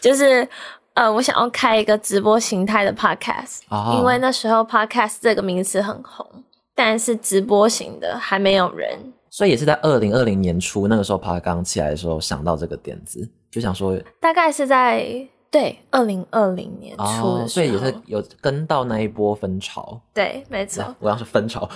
[0.00, 0.46] 就是
[0.92, 6.26] 呃，我想要开一个直播形态的 podcast，、哦因为那时候 podcast 这个名词很红，
[6.74, 8.98] 但是直播型的还没有人。
[9.30, 15.06] 所以也是在二零二零年初那个时候 p 刚起来的时候想到这个点子，就想说大概是在
[15.50, 20.00] 对二零二零年初的，哦，所以也是有跟到那一波风潮。
[20.14, 21.68] 对，没错，我要是风潮，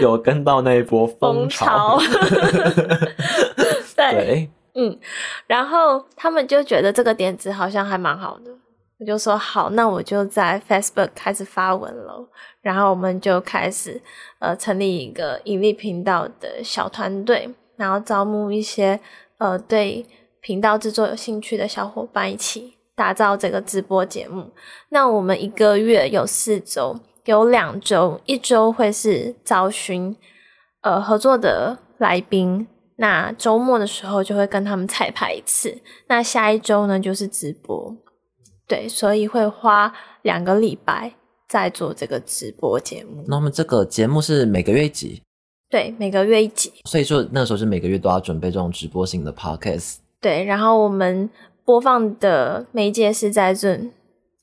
[0.00, 1.98] 有有跟到那一波 风潮。
[3.96, 4.96] 对，对，嗯，
[5.46, 8.52] 然后他们就觉得这个点子好像还蛮好的，
[9.00, 12.28] 我就说好，那我就在 Facebook 开始发文了。
[12.60, 14.00] 然后我们就开始
[14.38, 18.98] 呃成立一个盈利频道的小团队，然后招募一些
[19.38, 20.06] 呃对
[20.44, 24.50] 频道制作有兴趣的小伙伴一起打造这个直播节目。
[24.90, 30.14] 那我们一个月有四周，有两周，一周会是找寻
[30.82, 32.66] 呃合作的来宾。
[32.96, 35.78] 那周末的时候就会跟他们彩排一次，
[36.08, 37.96] 那下一周呢就是直播，
[38.68, 41.14] 对，所以会花两个礼拜
[41.48, 45.22] 在做这个直播节目，那我们这个节目是每个月一集，
[45.70, 50.03] 对，每个月一集，所以说那个时候是每个月都要准备这种直播型的 podcast。
[50.24, 51.28] 对，然后我们
[51.66, 53.90] 播放的媒介是在 Zoom，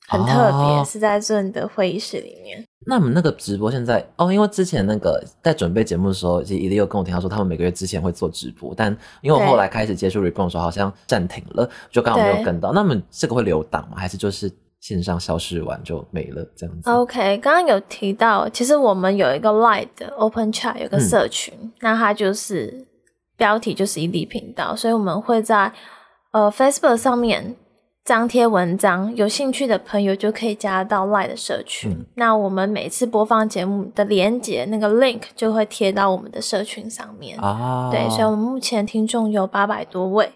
[0.06, 12.72] 很特别，哦是在 Zoom 的会议室里面，那我们那个直播现在哦，因为之前那个在准备节目的时候，其实伊利有跟我提到说，他们每个月之前会做直播，但因为我后来开始接触 Reborn 的时候，好像暂停了，就刚好没有跟到。
[12.72, 13.96] 那么这个会留档吗？
[13.96, 22.86] 还是就是线上消失完就没了这样子？OK，刚刚有提到，其实我们有一个 Line 的 Open Chat 有个嗯社群，那它就是
[23.42, 25.72] 标题就是一粒频道，所以我们会在
[26.30, 27.56] 呃 Facebook 上面
[28.04, 31.90] 张贴文章，有兴趣的朋友就可以加到 Line 的社群。
[31.90, 37.36] 嗯那我们每次播放节目的连接，那个 link 就会贴到我们的社群上面。
[37.40, 40.30] 啊，对，所以我们目前听众有八百多位。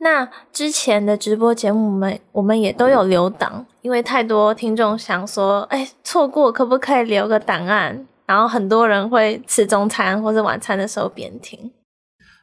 [0.00, 8.06] 那之前的直播节目，我们我们也都有留档，因为太多听众想说，哎，错过可不可以留个档案？
[8.26, 11.72] 然后很多人会吃中餐或者晚餐的时候边听。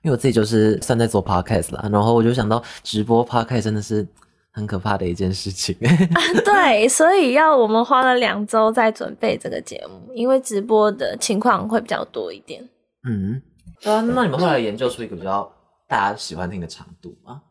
[0.04, 4.08] 因为我自己就是算在做 podcast 啦，然后我就想到直播 podcast 真的是
[4.52, 5.76] 很可怕的一件事情。
[6.44, 12.68] 对，所以要我们花了两周在准备这个节目，因为直播的情况会比较多一点。
[13.08, 13.42] 嗯，
[13.82, 15.52] 对啊，那你们后来研究出一个比较
[15.88, 17.42] 大家喜欢听的长度吗？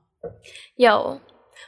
[0.76, 1.18] 有，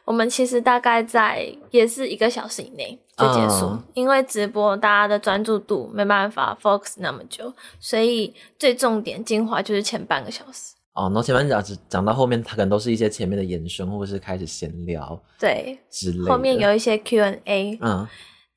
[0.05, 10.75] 我们其实大概在也是一个小时以内就结束，嗯因为直播大家的专注度没办法 focus 那么久，所以最重点精华就是前半个小时。
[10.95, 16.31] 哦，然后前面讲讲到后面，它可能都是一些前面的延伸，或者是开始闲聊对，之类。
[16.31, 17.79] 后面有一些 Q&A。
[17.81, 18.07] 嗯，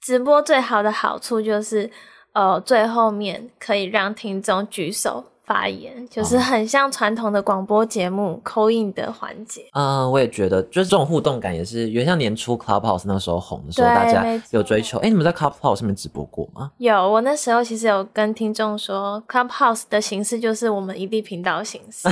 [0.02, 1.90] 直播最好的好处就是，
[2.34, 9.62] 呃，最后面可以让听众举手发言，就是哦很像传统的广播节目扣印的环节。
[9.74, 14.98] 嗯，我也觉得，就是这种互动感也是，有点像年初 Clubhouse 那时候红的时候，大家有追求。
[15.00, 16.72] 哎，你们在 Clubhouse 上面直播过吗？
[16.78, 22.10] 有，我那时候其实有跟听众说，Clubhouse 的形式就是我们一地频道形式。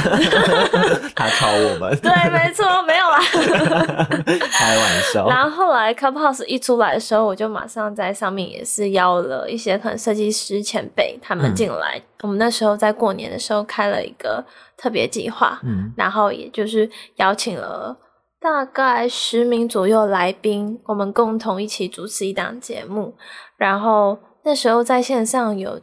[1.15, 3.19] 他抄我们， 对，没错，没有啦。
[4.51, 5.27] 开玩笑。
[5.27, 12.01] 然后后来 Clubhouse 一出来的时候，我就马上在上面也是邀了一些可能设计师前辈他们嗯进来。
[12.23, 14.43] 我们那时候在过年的时候开了一个
[14.75, 17.95] 特别计划，嗯，然后也就是邀请了
[18.39, 23.15] 大概十名左右来宾，我们共同一起主持一档节目。
[23.57, 25.81] 然后那时候在线上有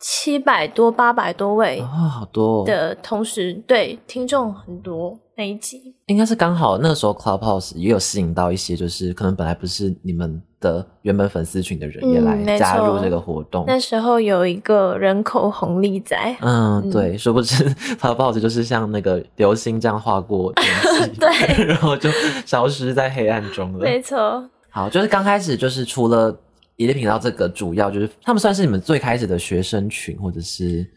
[0.00, 5.92] 七百多、八百多位哦，好多、哦，的同时，对听众很多那一集。
[6.06, 13.64] 应该是刚好那时候 Clubhouse 也有吸引到一些，就是可能本来不是你们的原本粉丝群的人，也来加入这个活动。
[13.66, 17.64] 那时候有一个人口红利在，嗯，对，殊不知
[18.00, 22.08] Clubhouse 就是像那个流星这样划过 天际，对 然后就
[22.46, 23.80] 消失在黑暗中了。
[23.80, 26.38] 没错，好，就是刚开始就是除了
[26.76, 30.88] 一粒频道这个主要就是他们算是你们最开始的学生群，或者是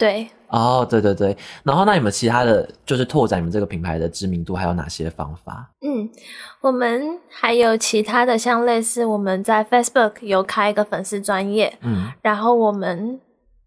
[0.00, 0.26] 对。
[0.48, 5.70] 哦，对对对，然后那你们其他的就是拓展你们这个品牌的知名度还有哪些方法？
[5.86, 6.10] 嗯，
[6.60, 13.20] 我们还有其他的，像类似我们在 Facebook 有开一个粉丝专业，嗯然后我们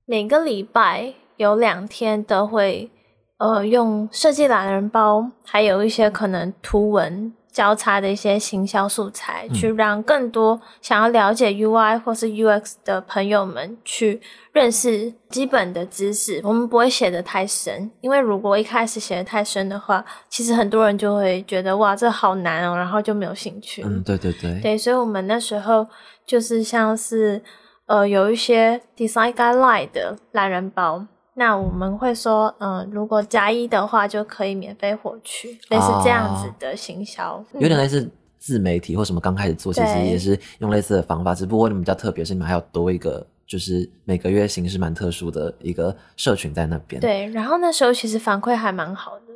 [0.06, 2.92] 每个礼拜有两天都会，
[3.38, 14.20] 呃，用设计懒人包，还有一些可能图文交叉的一些行销素材，嗯去让更多想要了解 UI 或是 UX 的朋友们去
[14.52, 16.42] 认识基本的知识。
[16.44, 23.84] 我们不会写的太深，因为如果一开始写的太深的话，其实很多人就会觉得哇，这好难哦，然后就没有兴趣。
[23.86, 25.88] 嗯，对对对，对，所以我们那时候
[26.26, 27.40] 就是像是
[27.86, 49.34] 呃有一些 design guideline 的懒人包，那我们会说，嗯、如果加一的话就可以免费获取，类似这样子的行销，嗯有点类似自媒体或什么刚开始做，其实也是用类似的方法，只不过你们比较特别，是你们还要多一个，就是每个月形式蛮特殊的一个社群在那边。，对，然后那时候其实反馈还蛮好的，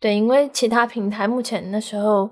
[0.00, 2.30] 对，因为其他平台目前那时候。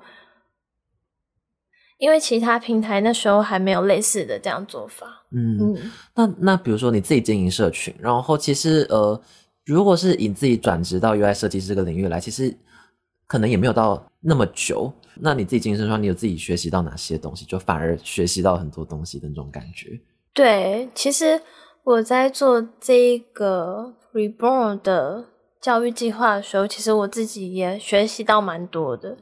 [2.00, 9.20] 因为其他平台那时候还没有类似的这样做法，嗯，嗯，那那比如说你自己经营社群，然后其实呃，
[9.66, 12.56] 如果是以自己转职到 UI 设计师这个领域来，其实
[13.26, 14.90] 可能也没有到那么久。
[15.16, 17.44] 那你自己经营社群，你有自己学习到哪些东西？
[17.44, 20.00] 就反而学习到很多东西的那种感觉。
[20.32, 21.42] 对，其实
[21.84, 25.26] 我在做这个 Reborn 的
[25.60, 29.18] 教育计划的时候，其实我自己也学习到蛮多的。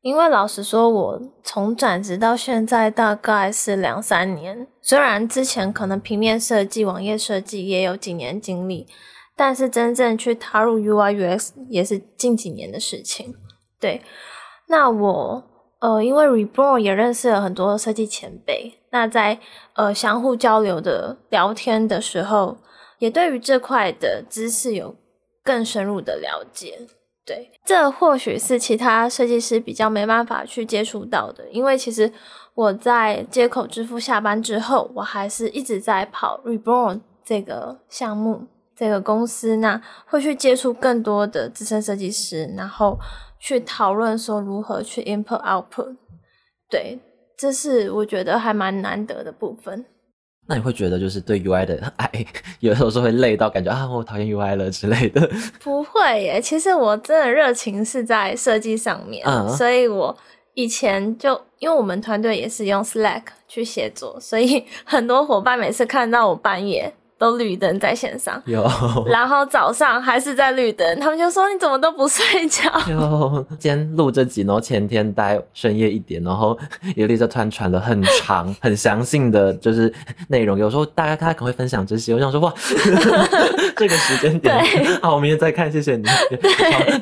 [0.00, 8.86] 因为老实说，我从转职到现在大概是两三年，虽然之前可能平面设计、网页设计也有几年经历，
[9.36, 13.34] 但是真正去踏入 UI UX 也是近几年的事情。
[13.80, 14.00] 对，
[14.68, 15.44] 那我
[15.80, 19.40] 呃，因为 Reborn 也认识了很多设计前辈，那在
[19.74, 22.58] 呃相互交流的聊天的时候，
[22.98, 24.96] 也对于这块的知识有
[25.42, 26.86] 更深入的了解。
[27.28, 32.10] 对，这或许是其他设计师比较没办法去接触到的，因为其实
[32.54, 38.46] 我在接口支付下班之后，我还是一直在跑 Reborn 这个项目。
[38.74, 42.96] 这个公司那会去接触更多的资深设计师，然后
[43.40, 45.96] 去讨论说如何去 input output。
[46.70, 47.00] 对，
[47.36, 49.84] 这是我觉得还蛮难得的部分。
[50.50, 52.10] 那你会觉得就是对 UI 的爱，
[52.60, 55.30] 有的时候是会累到感觉啊，我讨厌 UI 了之类的。
[55.62, 60.16] 不会耶，其实我真的热情是在设计上面，嗯所以我
[60.54, 66.92] 以前就因为我们团队也是用 Slack 去协作，所以 很多伙伴每次看到我半夜。
[67.18, 68.62] 都绿灯在线上，有，
[69.08, 72.70] 然后早上还是在绿灯，他们就说你怎么都不睡觉？
[72.88, 76.56] 有，今天录这集，然后前天待深夜一点，然后
[76.94, 79.92] 有丽就突然传了很长、很详细的就是
[80.28, 82.54] 内容，有时候大家他可能会分享这些，我想说哇，
[83.76, 84.54] 这个时间点，
[85.02, 86.04] 好，我明天再看，谢谢你，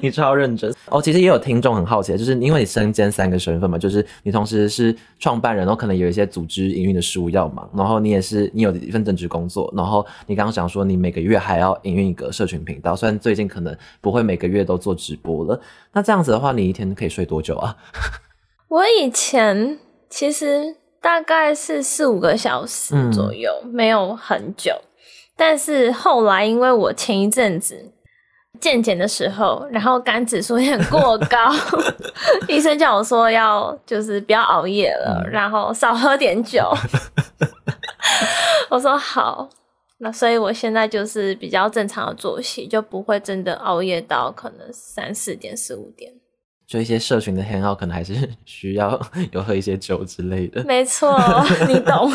[0.01, 1.03] 你超认真 哦。
[1.03, 10.06] 其实也有听众很好奇，就是因为你身兼三个身份嘛，就是你同时是创办人，然后可能有一些组织营运的事务要忙，然后你也是你有一份正职工作，然后。
[10.27, 15.61] 你刚刚讲说你每个月还要营运一个社群频道，虽然最近可能不会每个月都做直播了，
[15.93, 17.77] 那这样子的话，你一天可以睡多久啊？
[18.69, 19.79] 我以前
[20.11, 24.73] 其实大概是四五个小时左右，没有很久。
[25.37, 27.93] 但是后来因为我前一阵子
[28.59, 31.53] 健检的时候，然后肝指数也过高，
[32.49, 36.69] 医生叫我说要就是不要熬夜了，然后少喝点酒。
[38.71, 39.49] 我说好。
[39.99, 46.13] 那所以，我现在就是比较正常的作息，就不会真的熬夜到可能三四点、四五点。
[46.67, 49.01] 就一些社群的偏好，可能还是 需要
[49.33, 50.63] 有喝一些酒之类的。
[50.65, 51.17] 没错，
[51.69, 52.11] 你懂。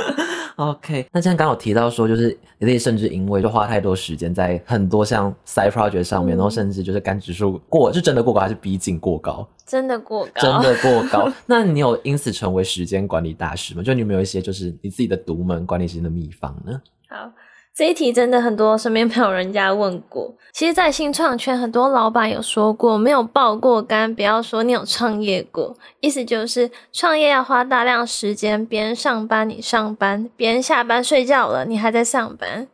[0.56, 9.48] OK，那像刚刚有提到说，就是有些甚至因为就花太多时间在很多像 side project 上面，然后甚至就是肝指数过，是真的过高还是逼近过高？
[9.64, 11.32] 真的过高，真的过高。
[11.46, 13.82] 那你有因此成为时间管理大师吗？
[13.82, 16.78] 就你有没有一些就是你自己的独门管理时间的秘方呢？
[17.10, 17.32] 好，
[17.74, 20.32] 这一题真的很多身边朋友人家问过。
[20.52, 25.76] 其实，在新创圈，很多老板有说过，没有爆过肝，不要说你有创业过。
[25.98, 32.68] 意思就是，创业要花大量时间，别人上班你上班，别人下班睡觉了你还在上班。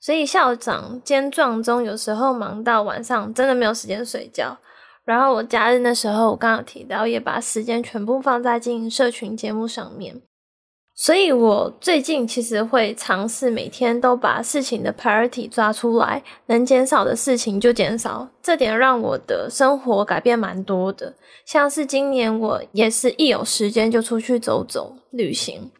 [0.00, 4.56] 所以校长兼壮中，有时候忙到晚上，真的没有时间睡觉。
[5.04, 10.22] 然后我假日的时候，我刚刚提到，也把时间全部放在经营社群节目上面。
[10.94, 18.28] 所以，我最近其实会尝试每天都把事情的 priority 抓出来，能减少的事情就减少。
[18.42, 21.14] 这点让我的生活改变蛮多的。
[21.46, 25.70] 像是今年，我也是一有时间就出去走走旅行，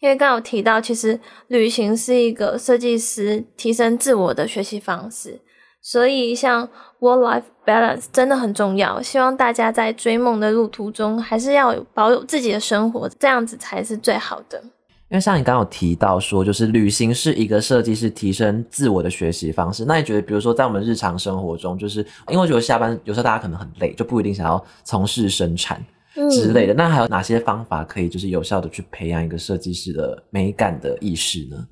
[0.00, 5.38] 因为刚刚有提到，其实旅行是一个设计师提升自我的学习方式。
[5.82, 6.68] 所以，像
[7.00, 9.02] work-life balance 真的很重要。
[9.02, 14.62] 希望大家在追梦的路途中，还是要保有自己的生活，这样子才是最好的。
[15.10, 19.84] 因为像你刚刚有提到说，就是旅行是一个设计师提升自我的学习方式。
[19.84, 25.84] 那你觉得，比如说在我们日常生活中，就是因为我觉得下班有时候大家可能很累，就不一定想要从事生产
[26.30, 26.72] 之类的。
[26.72, 31.66] 那还有哪些方法可以就是有效的去培养一个设计师的美感的意识呢？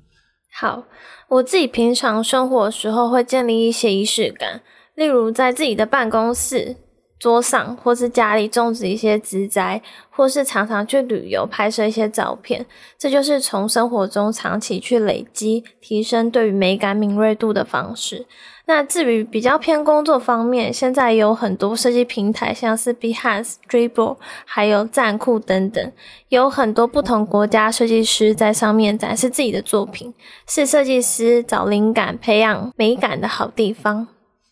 [0.53, 0.83] 好。
[1.29, 4.61] 我自己平常生活的时候会建立一些仪式感，
[4.95, 6.75] 例如在自己的办公室
[7.17, 12.65] 桌上，或是家里种植一些植栽，或是常常去旅游拍摄一些照片，
[12.97, 18.25] 这就是从生活中长期去累积、提升对于美感敏锐度的方式。
[18.65, 25.91] 那至于比较偏工作方面，现在有很多设计平台，像是 Behance、Dribble，还有站酷等等，
[26.29, 30.13] 有很多不同国家设计师在上面展示自己的作品，
[30.47, 34.07] 是设计师找灵感、培养美感的好地方。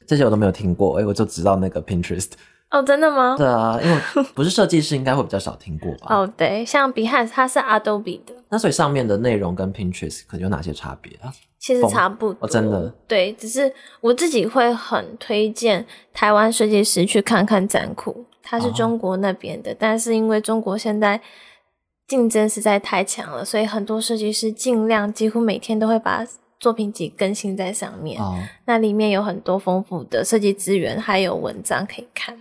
[0.08, 2.32] 这些我都没有听过，哎，我就知道那个 Pinterest。
[2.72, 3.36] 哦，真的吗？
[3.36, 6.16] 对啊，因为不是设计师，应该会比较少听过吧？
[6.16, 11.34] 哦，对，像 Behance 它是 Adobe 的，那所以上面的内容跟 Pinterest 可能有哪些差别啊？
[11.58, 12.94] 其实差不多，真的。
[13.08, 21.20] 对，只是我自己会很推荐台湾设计师去看看展库，它是中国那边的，但是因为中国现在
[22.08, 26.26] 竞争实在太强了，所以很多设计师尽量几乎每天都会把
[26.60, 28.22] 作品集更新在上面。
[28.22, 32.40] 哦，那里面有很多丰富的设计资源，还有文章可以看。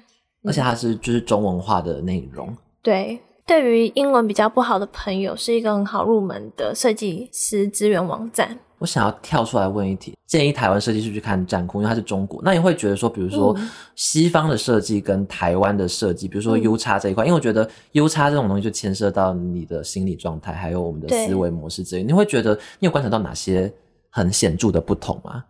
[0.48, 8.58] 而且它是就是中文化的内容，对，对于英文比较不好的朋友，是一个很好入门的设计师资源网站。
[8.78, 12.40] 我想要跳出来问一题，建议台湾设计师去看战库，因为它是中国。
[12.44, 13.56] 那你会觉得说，比如说
[13.96, 22.04] 西方的设计跟台湾的设计，比如说 U 差这一块，因为我觉得 U 差这种东西就牵涉到你的心理状态，还有我们的思维模式之类。
[22.04, 23.72] 你会觉得你有观察到哪些
[24.10, 25.44] 很显著的不同吗？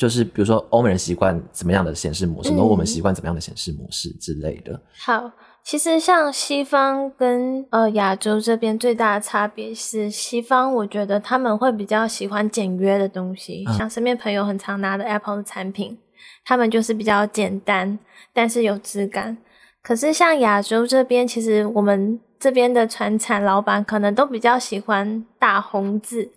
[0.00, 4.80] 就是比如说欧美人习惯怎么样的显示模式，然后我们习惯怎么样的显示模式之类的。
[4.98, 5.30] 好，
[5.62, 15.98] 其实像西方跟呃亚洲这边最大的差别是，西方我觉得他们会比较喜欢简约的东西，像身边朋友很常拿的 Apple 的产品，
[16.46, 17.98] 他们就是比较简单，
[18.32, 19.36] 但是有质感。
[19.82, 26.30] 可是像亚洲这边，其实我们这边的船产老板可能都比较喜欢大红字。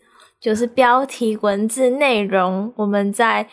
[0.44, 3.48] 就是标题、文字、内容，我们在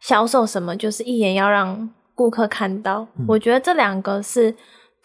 [0.00, 3.06] 销售什么，就是一眼要让顾客看到。
[3.28, 4.52] 我觉得这两个是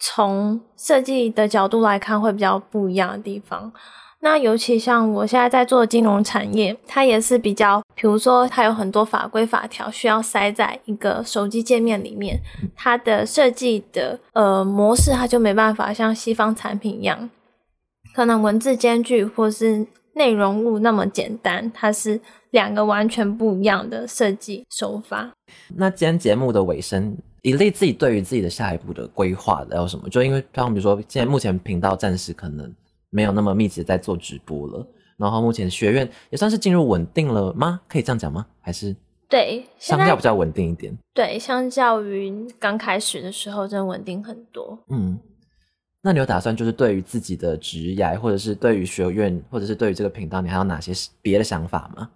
[0.00, 3.72] 从设计的角度来看会比较不一样的地方。
[4.20, 12.40] 那尤其像我现在在做的金融产业，它也是比较，比如说它有很多法规法条需要塞在一个手机界面里面，
[12.74, 17.30] 它的设计的呃模式，它就没办法像西方产品一样，
[18.12, 19.86] 可能文字间距或是
[20.18, 25.32] 内容物那么简单，它是两个完全不一样的设计手法。
[25.74, 30.06] 那今天节目的尾声，以利自己对于自己的下一步的规划有什么？
[30.10, 32.70] 就因为像比如说，现在目前频道暂时可能。
[33.10, 37.80] 没有那么密集在做直播了，然后目前学院也算是进入稳定了吗？
[37.88, 38.44] 可以这样讲吗？
[38.60, 38.94] 还是
[39.30, 40.94] 对，相较比较稳定一点。
[41.14, 44.78] 对，相较于刚开始的时候，真的稳定很多。
[44.90, 45.18] 嗯，
[46.08, 50.90] 那你有打算就是对于自己的职业，或者是对于学院，或者是对于这个频道，你还有哪些
[51.20, 52.08] 别的想法吗？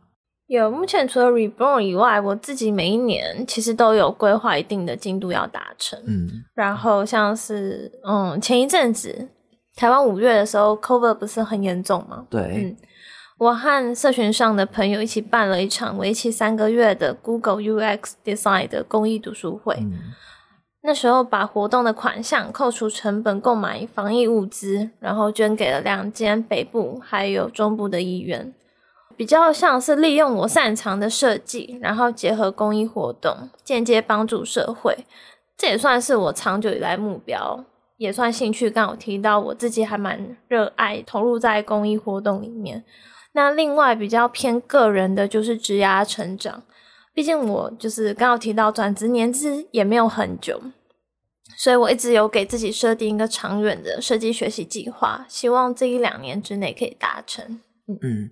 [0.47, 6.03] 有，目前除了 Reborn 以外，我自己每一年其实都有规划一定的进度要达成。
[6.07, 9.29] 嗯，然后像是嗯前一阵子。
[9.77, 12.27] 台湾五月的时候，Cover 不是很严重吗？
[12.31, 12.77] 对，嗯，
[13.37, 19.77] 我和社群上的朋友一起办了一场为期三个月的 Google UX Design 的公益读书会。
[20.85, 28.53] 那时候把活动的款项扣除成本购买防疫物资，然后捐给了两间北部还有中部的医院，
[29.17, 35.07] 比较像是利用我擅长的设计，然后结合公益活动，间接帮助社会。
[35.57, 37.65] 这也算是我长久以来目标。
[37.99, 42.83] 也算兴趣，刚好提到我自己还蛮热爱投入在公益活动里面。
[43.35, 46.65] 那另外比较偏个人的，就是职涯成长。
[47.15, 50.61] 毕竟我就是刚好提到转职年资也没有很久，
[51.57, 57.61] 所以我一直有给自己设定一个长远的设计学习计划，希望这一两年之内可以达成。
[57.87, 57.99] 嗯。
[58.03, 58.31] 嗯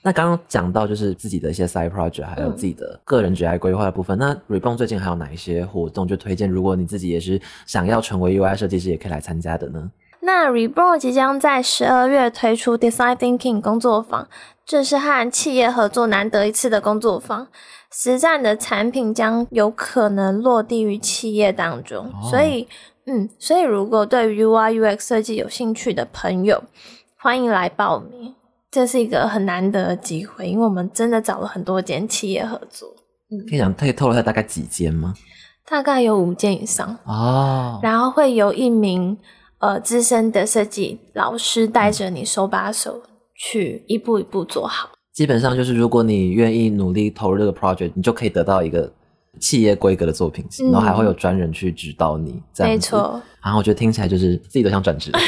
[0.00, 4.16] 那刚刚讲到就是自己的一些 side project，还有自己的个人职业规划的部分。
[4.16, 6.48] 那 Reborn 最近还有哪一些活动就推荐？
[6.48, 9.90] 如果你自己也是想要成为 UI 设计师，也可以来参加的呢？
[10.20, 14.28] 那 Reborn 即将在十二月推出 Design Thinking 工作坊，
[14.66, 17.46] 这是和企业合作难得一次的工作坊，
[17.90, 22.12] 实战的产品将有可能落地于企业当中。
[22.30, 22.66] 所以，
[23.06, 26.62] 嗯，所以如果对 UI UX 设计有兴趣的朋友，
[27.16, 28.34] 欢迎来报名。
[28.70, 32.88] 这是一个很难得的机会，因为我们真的找了很多间企业合作。
[33.48, 35.14] 可以讲，可以透露下大概几间吗？
[35.66, 37.80] 大概有五间以上哦。
[37.82, 39.16] 然后会有一名
[39.58, 43.02] 呃资深的设计老师带着你手把手
[43.36, 44.90] 去一步一步做好。
[45.12, 48.92] 基本上就是，如果你愿意努力投入这个 project，你就可以得到一个
[49.40, 52.40] 企业规格的作品集，然后还会有专人去指导你。
[52.60, 53.20] 没错。
[53.42, 55.10] 然后我觉得听起来就是自己都想转职。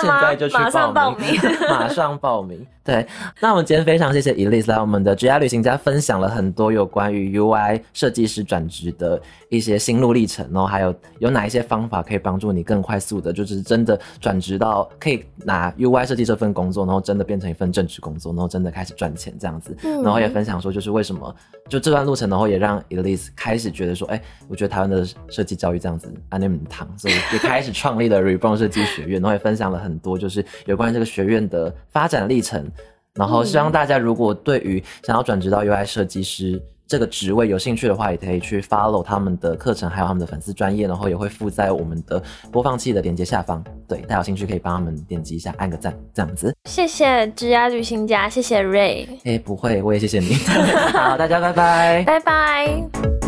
[0.00, 1.26] 现在就去报名，
[1.68, 2.64] 马上报名。
[2.84, 3.06] 对，
[3.40, 19.76] 那我们今天非常谢谢 Elise 来我们的 G I 旅行家分享了很多有关于 U I 设计师转职的一些心路历程，然后还有有哪一些方法可以帮助你更快速的，就是真的转职到可以拿 U I 设计这份工作，然后真的变成一份正职工作，然后真的开始赚钱这样子。
[20.02, 21.34] 然后也分享说，就是为什么
[21.68, 26.10] 就这段路程，然后也让 Elise 开始觉得说，哎，我觉得台湾的设计教育这样子
[26.48, 32.66] 么堂，所以也开始创立了 Reborn 设计学院，然后也分享了很多就是有关这个学院的发展历程。
[33.14, 42.22] 然后希望大家如果对于想要转职到 UI 设计师这个职位有兴趣的话，也可以去 follow 他们的课程，还有他们的粉丝专业，然后也会附在我们的
[42.52, 43.62] 播放器的链接下方。
[43.88, 46.54] 对，大家有兴趣可以帮他们点击一下，按个赞，这样子。
[46.64, 49.06] 谢谢职涯旅行家，谢谢 Ray。
[49.24, 50.34] 哎，不会，我也谢谢你。
[50.94, 53.27] 好，大家拜拜，拜拜。